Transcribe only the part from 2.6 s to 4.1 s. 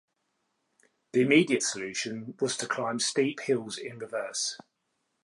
climb steep hills in